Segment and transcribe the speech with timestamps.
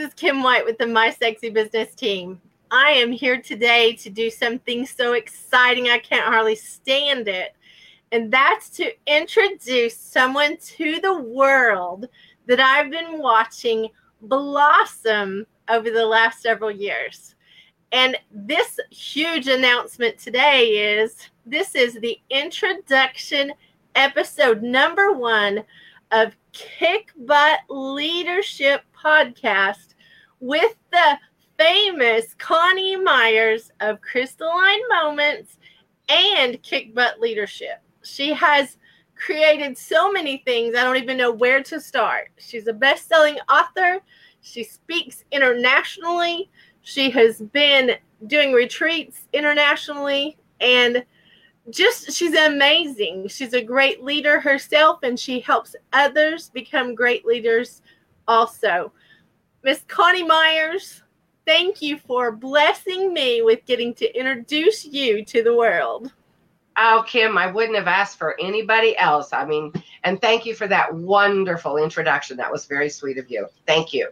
[0.00, 2.40] is Kim White with the My Sexy Business team.
[2.70, 7.54] I am here today to do something so exciting I can't hardly stand it.
[8.10, 12.08] And that's to introduce someone to the world
[12.46, 13.90] that I've been watching
[14.22, 17.34] blossom over the last several years.
[17.92, 23.52] And this huge announcement today is this is the introduction
[23.94, 25.62] episode number one
[26.12, 29.94] of Kick Butt Leadership Podcast
[30.40, 31.18] with the
[31.58, 35.58] famous Connie Myers of Crystalline Moments
[36.08, 37.80] and Kick Butt Leadership.
[38.02, 38.78] She has
[39.14, 42.30] created so many things, I don't even know where to start.
[42.38, 44.00] She's a best selling author,
[44.40, 46.50] she speaks internationally,
[46.80, 47.92] she has been
[48.26, 51.04] doing retreats internationally, and
[51.68, 53.28] just she's amazing.
[53.28, 57.82] She's a great leader herself, and she helps others become great leaders
[58.26, 58.92] also.
[59.62, 61.02] Miss Connie Myers,
[61.46, 66.12] thank you for blessing me with getting to introduce you to the world.
[66.78, 69.34] Oh, Kim, I wouldn't have asked for anybody else.
[69.34, 69.72] I mean,
[70.04, 72.38] and thank you for that wonderful introduction.
[72.38, 73.46] That was very sweet of you.
[73.66, 74.08] Thank you.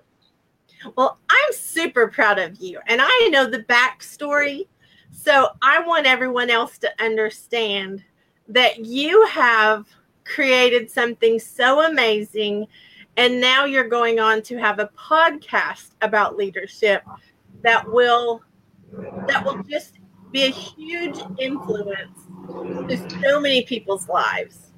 [0.96, 4.66] Well, I'm super proud of you, and I know the backstory.
[5.12, 8.05] So I want everyone else to understand
[8.48, 9.87] that you have
[10.25, 12.67] created something so amazing
[13.17, 17.03] and now you're going on to have a podcast about leadership
[17.62, 18.42] that will
[19.27, 19.98] that will just
[20.31, 24.73] be a huge influence to so many people's lives.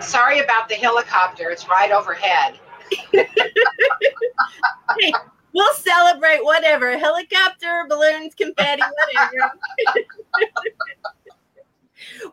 [0.00, 1.50] Sorry about the helicopter.
[1.50, 2.58] It's right overhead.
[3.12, 3.26] hey,
[5.54, 9.52] we'll celebrate whatever helicopter, balloons, confetti, whatever.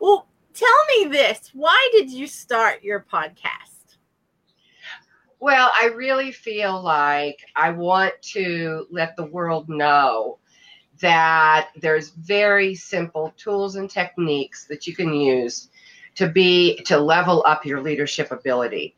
[0.00, 3.96] well, tell me this why did you start your podcast?
[5.38, 10.38] Well, I really feel like I want to let the world know
[11.00, 15.68] that there's very simple tools and techniques that you can use
[16.14, 18.96] to be to level up your leadership ability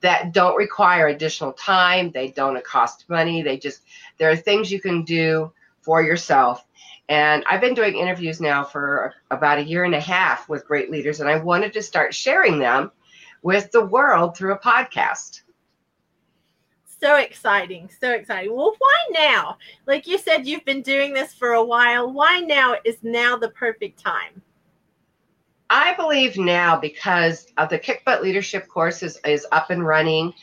[0.00, 3.82] that don't require additional time they don't cost money they just
[4.18, 6.66] there are things you can do for yourself
[7.08, 10.90] and i've been doing interviews now for about a year and a half with great
[10.90, 12.90] leaders and i wanted to start sharing them
[13.42, 15.42] with the world through a podcast
[17.00, 17.90] so exciting.
[17.98, 18.54] So exciting.
[18.54, 19.56] Well, why now?
[19.86, 22.12] Like you said, you've been doing this for a while.
[22.12, 24.42] Why now is now the perfect time?
[25.70, 30.34] I believe now because of the Kick Butt Leadership course is, is up and running.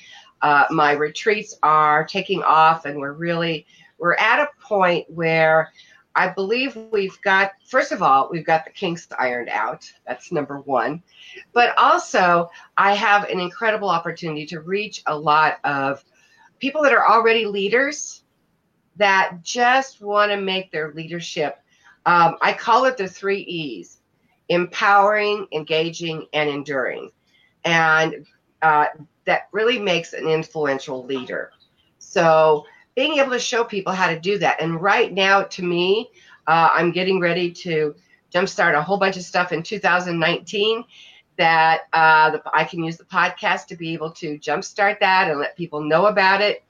[0.41, 3.65] Uh, my retreats are taking off, and we're really
[3.97, 5.73] we're at a point where
[6.15, 9.91] I believe we've got first of all we've got the kinks ironed out.
[10.07, 11.03] That's number one,
[11.51, 16.05] but also I have an incredible opportunity to reach a lot of
[16.59, 18.23] people that are already leaders
[18.95, 21.59] that just want to make their leadership.
[22.05, 23.97] Um, I call it the three E's
[24.49, 27.11] empowering, engaging, and enduring.
[27.65, 28.25] And
[28.61, 28.85] uh,
[29.25, 31.51] that really makes an influential leader.
[31.99, 32.65] So,
[32.95, 34.59] being able to show people how to do that.
[34.59, 36.09] And right now, to me,
[36.47, 37.93] uh, I'm getting ready to
[38.33, 40.83] jumpstart a whole bunch of stuff in 2019
[41.37, 45.39] that uh, the, I can use the podcast to be able to jumpstart that and
[45.39, 46.63] let people know about it.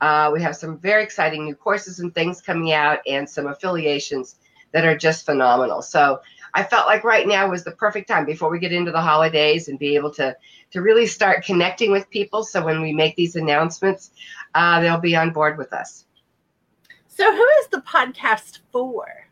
[0.00, 4.36] Uh, we have some very exciting new courses and things coming out, and some affiliations
[4.72, 5.82] that are just phenomenal.
[5.82, 6.20] So
[6.54, 9.68] I felt like right now was the perfect time before we get into the holidays
[9.68, 10.36] and be able to
[10.70, 12.44] to really start connecting with people.
[12.44, 14.10] So when we make these announcements,
[14.54, 16.04] uh, they'll be on board with us.
[17.08, 19.28] So who is the podcast for?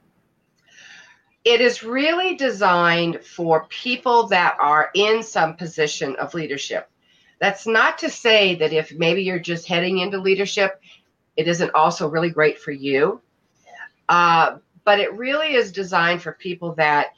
[1.46, 6.90] it is really designed for people that are in some position of leadership.
[7.38, 10.80] That's not to say that if maybe you're just heading into leadership,
[11.36, 13.20] it isn't also really great for you.
[14.08, 14.56] Uh,
[14.86, 17.08] but it really is designed for people that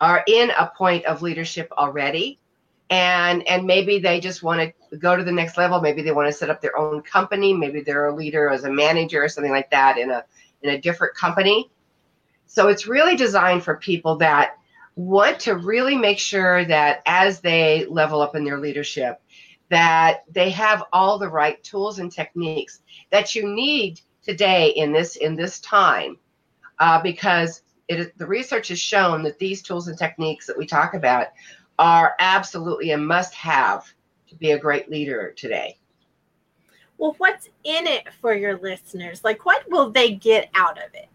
[0.00, 2.38] are in a point of leadership already.
[2.90, 5.80] And and maybe they just want to go to the next level.
[5.80, 7.54] Maybe they want to set up their own company.
[7.54, 10.22] Maybe they're a leader as a manager or something like that in a
[10.62, 11.70] in a different company.
[12.46, 14.58] So it's really designed for people that
[14.94, 19.20] want to really make sure that as they level up in their leadership,
[19.70, 22.80] that they have all the right tools and techniques
[23.10, 26.18] that you need today in this in this time,
[26.78, 30.94] uh, because it, the research has shown that these tools and techniques that we talk
[30.94, 31.28] about
[31.78, 33.92] are absolutely a must-have
[34.28, 35.78] to be a great leader today.
[36.98, 39.24] Well, what's in it for your listeners?
[39.24, 41.08] Like, what will they get out of it?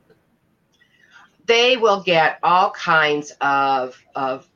[1.50, 4.48] they will get all kinds of, of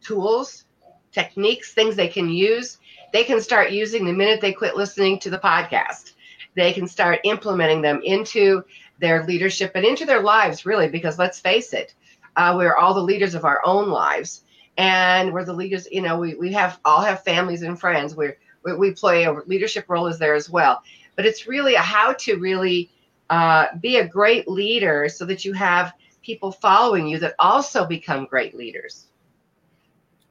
[0.00, 0.64] tools,
[1.12, 2.78] techniques, things they can use.
[3.12, 6.14] They can start using the minute they quit listening to the podcast.
[6.54, 8.64] they can start implementing them into
[9.02, 11.92] their leadership and into their lives, really, because let's face it,
[12.36, 14.44] uh, we're all the leaders of our own lives.
[14.78, 18.14] And we're the leaders, you know, we, we have all have families and friends.
[18.14, 20.82] We're, we, we play a leadership role is there as well.
[21.16, 22.90] But it's really a how to really
[23.28, 28.24] uh, be a great leader so that you have people following you that also become
[28.24, 29.08] great leaders.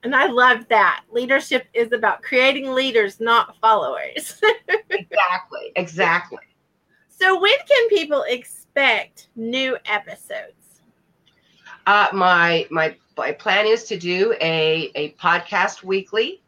[0.03, 1.03] And I love that.
[1.11, 4.41] Leadership is about creating leaders, not followers.
[4.89, 5.73] exactly.
[5.75, 6.39] Exactly.
[7.09, 8.60] So, when can people expect
[9.35, 10.81] new episodes?
[11.87, 16.41] Uh, my my my plan is to do a a podcast weekly,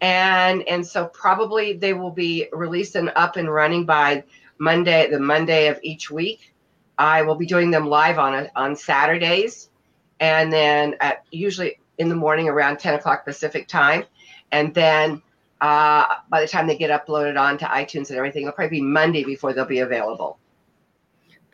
[0.00, 4.22] and and so probably they will be released and up and running by
[4.58, 6.52] Monday, the Monday of each week.
[6.96, 9.70] I will be doing them live on a, on Saturdays,
[10.20, 14.04] and then at usually in the morning around 10 o'clock Pacific time.
[14.52, 15.22] And then
[15.60, 19.24] uh, by the time they get uploaded onto iTunes and everything, it'll probably be Monday
[19.24, 20.38] before they'll be available.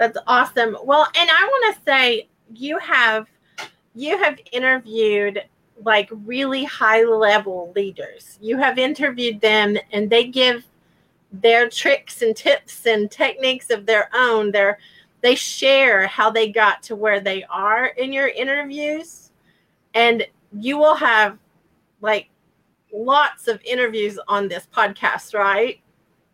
[0.00, 0.78] That's awesome.
[0.82, 3.26] Well, and I want to say you have
[3.94, 5.44] you have interviewed
[5.84, 8.38] like really high level leaders.
[8.40, 10.64] You have interviewed them and they give
[11.32, 14.54] their tricks and tips and techniques of their own.
[15.20, 19.32] They share how they got to where they are in your interviews
[19.92, 20.26] and
[20.58, 21.36] you will have
[22.00, 22.30] like
[22.90, 25.78] lots of interviews on this podcast, right?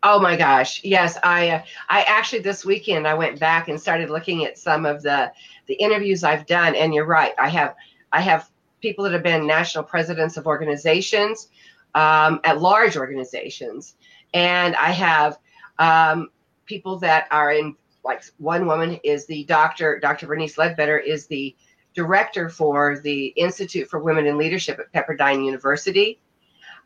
[0.09, 1.17] Oh my gosh, yes.
[1.21, 5.03] I uh, I actually this weekend I went back and started looking at some of
[5.03, 5.33] the
[5.65, 7.33] the interviews I've done, and you're right.
[7.37, 7.75] I have
[8.13, 8.49] I have
[8.81, 11.49] people that have been national presidents of organizations,
[11.93, 13.95] um, at large organizations,
[14.33, 15.39] and I have
[15.77, 16.29] um,
[16.65, 17.75] people that are in
[18.05, 20.25] like one woman is the doctor Dr.
[20.25, 21.53] Bernice Ledbetter is the
[21.93, 26.17] director for the Institute for Women in Leadership at Pepperdine University.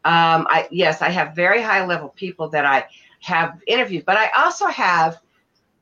[0.04, 2.86] Um, I, yes, I have very high level people that I
[3.22, 5.20] have interviewed, but I also have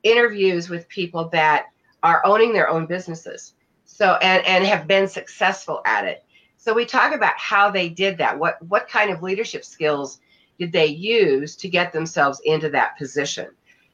[0.04, 1.68] interviews with people that
[2.04, 3.54] are owning their own businesses.
[3.86, 6.24] So and and have been successful at it.
[6.58, 8.38] So we talk about how they did that.
[8.38, 10.20] What what kind of leadership skills
[10.58, 13.48] did they use to get themselves into that position?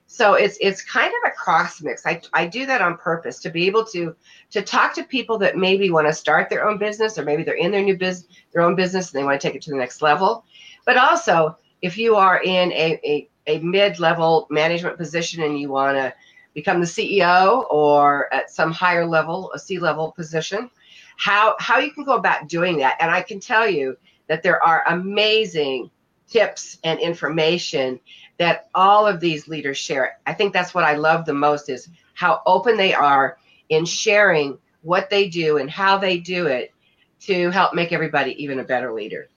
[0.08, 2.06] So it's it's kind of a cross mix.
[2.06, 4.16] I, I do that on purpose to be able to
[4.52, 7.56] to talk to people that maybe want to start their own business or maybe they're
[7.56, 9.78] in their new business their own business and they want to take it to the
[9.78, 10.46] next level.
[10.86, 15.98] But also if you are in a, a, a mid-level management position and you want
[15.98, 16.14] to
[16.54, 20.70] become the CEO or at some higher level, a C-level position,
[21.18, 22.98] how how you can go about doing that.
[23.00, 23.98] And I can tell you
[24.28, 25.92] that there are amazing
[26.28, 28.00] tips and information
[28.38, 30.20] that all of these leaders share.
[30.26, 33.38] I think that's what I love the most is how open they are
[33.70, 36.74] in sharing what they do and how they do it
[37.22, 39.28] to help make everybody even a better leader.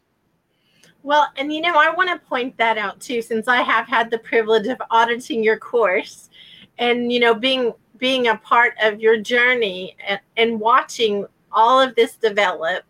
[1.08, 4.10] Well, and you know, I want to point that out too, since I have had
[4.10, 6.28] the privilege of auditing your course
[6.76, 11.94] and, you know, being being a part of your journey and, and watching all of
[11.94, 12.84] this develop.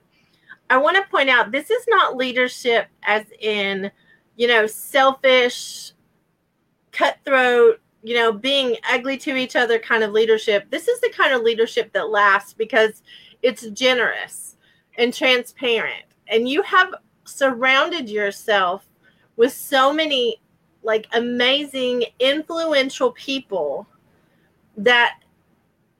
[0.68, 3.88] I want to point out this is not leadership as in,
[4.34, 5.92] you know, selfish,
[6.90, 10.68] cutthroat, you know, being ugly to each other kind of leadership.
[10.70, 13.04] This is the kind of leadership that lasts because
[13.42, 14.56] it's generous
[14.96, 16.02] and transparent.
[16.26, 16.92] And you have
[17.28, 18.88] surrounded yourself
[19.36, 20.40] with so many
[20.82, 23.86] like amazing, influential people
[24.76, 25.20] that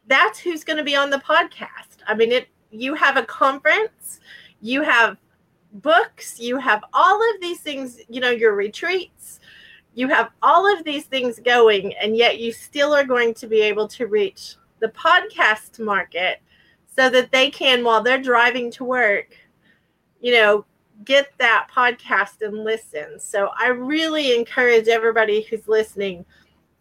[0.07, 1.99] that's who's going to be on the podcast.
[2.07, 4.21] I mean, it you have a conference,
[4.61, 5.17] you have
[5.73, 9.41] books, you have all of these things, you know, your retreats,
[9.95, 13.61] you have all of these things going, and yet you still are going to be
[13.61, 16.41] able to reach the podcast market
[16.95, 19.37] so that they can, while they're driving to work,
[20.21, 20.65] you know,
[21.05, 23.21] get that podcast and listen.
[23.21, 26.25] So I really encourage everybody who's listening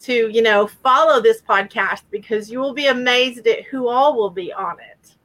[0.02, 4.30] to, you know, follow this podcast because you will be amazed at who all will
[4.30, 5.16] be on it.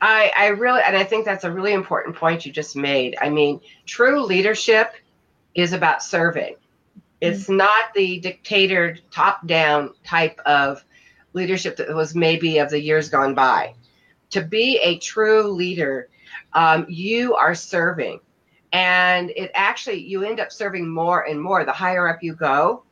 [0.00, 3.16] I, I really, and I think that's a really important point you just made.
[3.20, 4.94] I mean, true leadership
[5.54, 6.56] is about serving.
[7.20, 7.56] It's mm-hmm.
[7.56, 10.84] not the dictator top down type of
[11.32, 13.74] leadership that was maybe of the years gone by.
[14.30, 16.08] To be a true leader,
[16.54, 18.20] um, you are serving.
[18.72, 21.64] And it actually, you end up serving more and more.
[21.64, 22.84] The higher up you go,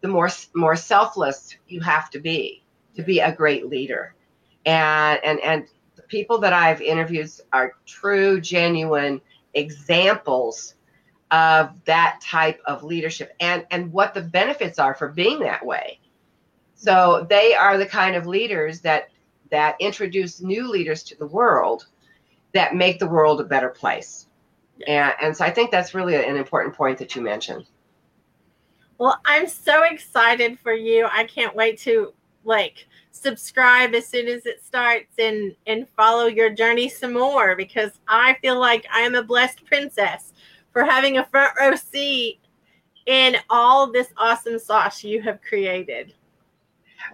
[0.00, 2.62] the more more selfless you have to be
[2.96, 4.14] to be a great leader.
[4.64, 5.66] And and and
[5.96, 9.20] the people that I've interviewed are true, genuine
[9.54, 10.74] examples
[11.30, 16.00] of that type of leadership and and what the benefits are for being that way
[16.74, 19.10] so they are the kind of leaders that
[19.50, 21.86] that introduce new leaders to the world
[22.52, 24.26] that make the world a better place
[24.86, 27.66] and, and so i think that's really an important point that you mentioned
[29.00, 31.08] Well, I'm so excited for you.
[31.10, 32.12] I can't wait to
[32.44, 37.92] like subscribe as soon as it starts and and follow your journey some more because
[38.08, 40.34] I feel like I am a blessed princess
[40.72, 42.40] for having a front row seat
[43.06, 46.12] in all this awesome sauce you have created.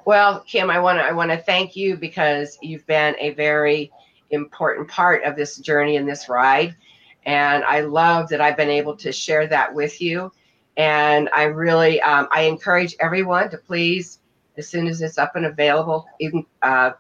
[0.05, 3.93] Well, Kim, I want to I want to thank you because you've been a very
[4.30, 6.76] important part of this journey and this ride,
[7.25, 10.33] and I love that I've been able to share that with you.
[10.76, 14.21] And I really um, I encourage everyone to please,
[14.56, 16.92] as soon as it's up and available, even uh,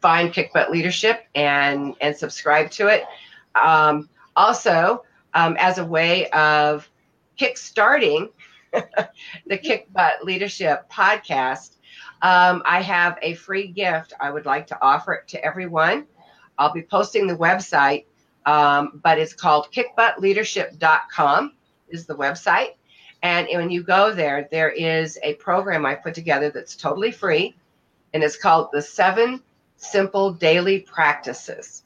[0.00, 3.04] find Kick Butt Leadership and and subscribe to it.
[3.54, 5.04] Um, also,
[5.34, 6.88] um, as a way of
[7.36, 8.28] kick-starting
[9.46, 11.76] the Kick Butt Leadership podcast,
[12.22, 16.06] um, I have a free gift I would like to offer it to everyone.
[16.58, 18.04] I'll be posting the website,
[18.46, 21.54] um, but it's called kickbuttleadership.com
[21.88, 22.74] is the website.
[23.22, 27.54] And when you go there, there is a program I put together that's totally free,
[28.14, 29.42] and it's called the Seven
[29.76, 31.84] Simple Daily Practices.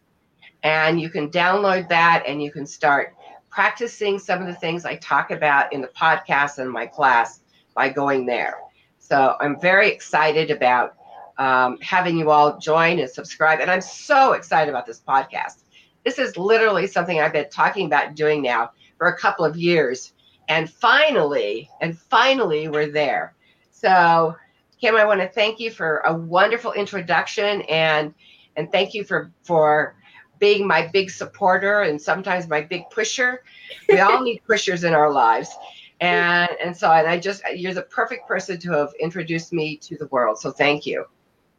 [0.63, 3.15] And you can download that and you can start
[3.51, 7.41] practicing some of the things I talk about in the podcast and my class
[7.75, 8.59] by going there.
[9.07, 10.97] So I'm very excited about
[11.39, 13.61] um, having you all join and subscribe.
[13.61, 15.63] And I'm so excited about this podcast.
[16.05, 20.13] This is literally something I've been talking about doing now for a couple of years.
[20.49, 23.35] And finally, and finally, we're there.
[23.71, 24.35] So,
[24.81, 28.15] Kim, I want to thank you for a wonderful introduction and
[28.57, 29.97] and thank you for for
[30.39, 33.43] being my big supporter and sometimes my big pusher.
[33.89, 35.55] We all need pushers in our lives.
[36.01, 39.97] And and so and I just you're the perfect person to have introduced me to
[39.97, 40.39] the world.
[40.39, 41.07] So thank you.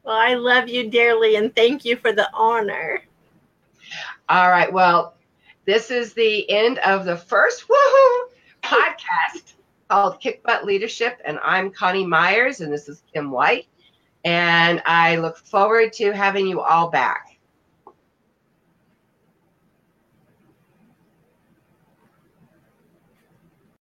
[0.04, 3.02] Well, I love you dearly and thank you for the honor.
[4.30, 4.72] All right.
[4.72, 5.16] Well,
[5.66, 8.30] this is the end of the first woohoo
[8.64, 9.54] podcast
[9.90, 11.20] called Kick Butt Leadership.
[11.26, 13.68] And I'm Connie Myers and this is Kim White.
[14.24, 17.27] And I look forward to having you all back.